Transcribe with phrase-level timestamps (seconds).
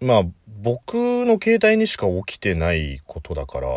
[0.00, 0.22] まあ、
[0.62, 3.68] 僕の携帯にしか起きてないことだから、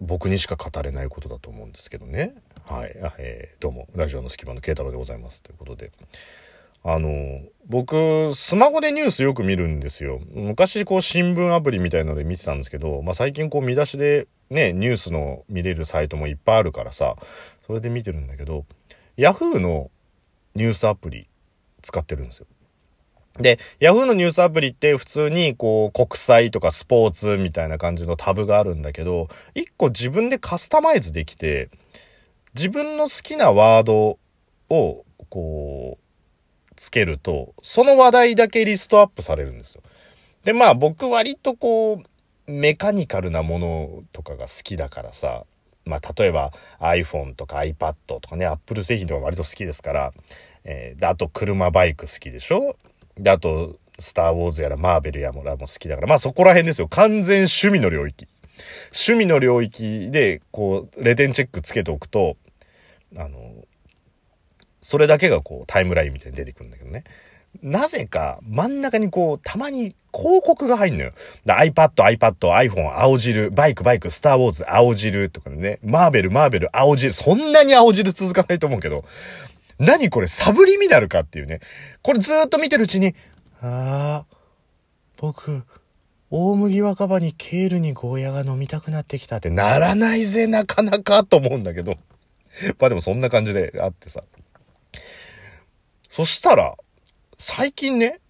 [0.00, 2.34] 僕にしか語れないことだと思うんですけどね。
[2.64, 2.96] はい。
[3.02, 5.42] あえーどうも、ラジオの隙間の慶太郎でございます。
[5.42, 5.92] ということで。
[6.84, 10.20] あの、僕、スマホでニュースよく見るんですよ。
[10.32, 17.16] 昔、こう、新聞アプリみたいので見てたんですけど、まあ、最近、こう、見出しで、ね、ニュースの見れるサイトもいっぱいあるからさ、
[17.66, 18.64] それで見てるんだけど、
[19.16, 19.90] ヤフーの
[20.56, 21.28] ニュースアプリ
[21.82, 22.46] 使ってるんですよ。
[23.38, 31.70] で、ヤフーのニュースアプリって普通にこう国際とかスポーツみたいな感じのタブがあるんだけど、一個自分でカスタマイズできて、
[32.54, 34.18] 自分の好きなワード
[34.68, 39.82] をこう、つけると、その話題だけリストアップされるんですよ。
[40.44, 42.02] で、まあ僕割とこ
[42.46, 45.44] う、メカニカルなものとかが好きだからさ、
[45.84, 50.12] まあ例えば iPhone とか iPad とかね、Apple 製品とか割と好きですから、
[50.64, 52.76] えー、あと車バイク好きでしょ？
[53.16, 56.88] で、あと、スター・ウォーズやらマーベルやらも好きだから、まあそこら辺ですよ。
[56.88, 58.26] 完全趣味の領域。
[58.86, 62.36] 趣味の領域で、こう、レテンチェックつけておくと、
[63.16, 63.38] あの、
[64.80, 67.04] それだけがこう、タイムラインみたいに出てくるんだけどね。
[67.62, 71.12] なぜか、真ん中にこう、たまに広告が入んのよ。
[71.46, 75.78] iPad、iPad、iPhone、青汁、バイク、バイク、スター・ウォーズ、青汁とかね。
[75.82, 77.12] マーベル、マーベル、青汁。
[77.12, 79.04] そんなに青汁続かないと思うけど。
[79.82, 81.60] 何これサブリミナルかっていうね。
[82.02, 83.14] これずっと見てるうちに、
[83.60, 84.36] ああ、
[85.16, 85.64] 僕、
[86.30, 91.96] 大麦若葉にケールにゴーヤが飲みたくなってきたってならないぜ、なかなかと思うんだけど。
[92.78, 94.22] まあでもそんな感じであってさ。
[96.10, 96.76] そしたら、
[97.38, 98.20] 最近ね、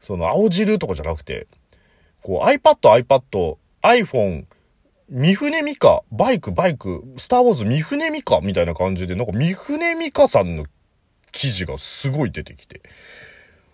[0.00, 1.46] その青汁とかじゃなくて、
[2.22, 4.46] こう iPad、iPad、iPhone、
[5.08, 10.66] 三船美香、バイク、バイク、スターウォーズ三船美香みたいな感じで、なんか三船美香さんの
[11.32, 12.80] 記事がすごい出てきて。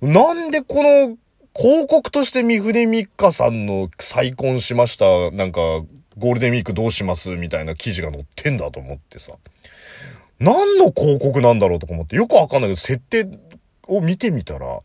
[0.00, 1.16] なんでこの
[1.54, 5.60] 広告として三船美香さんの再婚しました、なんか
[6.16, 9.32] ゴールデンウィークどうしますみたいな記事が載ってんだと思ってさ。
[10.38, 13.28] 何の広告なんだろうとか思ってよくわかんないけど、設定
[13.86, 14.80] を見てみたら、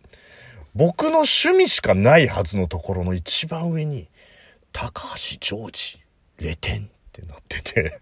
[0.73, 4.09] 僕の趣味しかないはずのところの一番上に、
[4.73, 5.99] 高橋ジョージ、
[6.39, 8.01] レテンってなってて、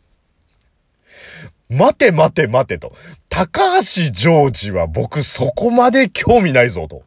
[1.69, 2.95] 待て待て待てと。
[3.33, 7.01] 高橋ジョージは僕そこまで興味ないぞと。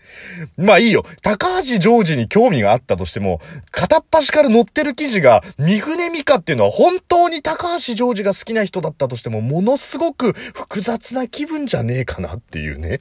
[0.58, 1.06] まあいいよ。
[1.22, 3.40] 高橋ジョージに興味があったとしても、
[3.70, 13.00] 片っ端から載ってる記事が、三船美香っていうのは本当に高橋ジョージが好きな人だったとしても、ものすごく複雑な気分じゃねえかなっていうね。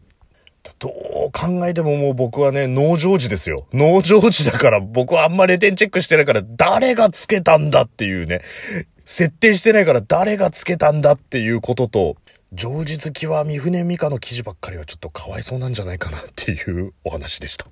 [0.80, 3.68] どう考えてももう僕はね、農場時ですよ。
[3.74, 8.42] 農場時だから僕はあんまレテンチェックしてないから誰がつけたんだっていうね。
[9.14, 12.16] 設定してないから誰がつけたんだっていうことと、
[12.54, 17.68] 常時好きは三船美香の記事ばっかりはちょっとかわいそうなんじゃないかなっていうお話でした。